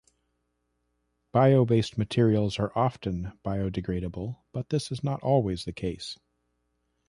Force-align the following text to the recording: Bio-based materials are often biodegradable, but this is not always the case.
Bio-based 1.31 1.95
materials 1.95 2.57
are 2.57 2.75
often 2.75 3.33
biodegradable, 3.45 4.37
but 4.51 4.69
this 4.69 4.91
is 4.91 5.03
not 5.03 5.21
always 5.21 5.65
the 5.65 5.73
case. 5.73 6.17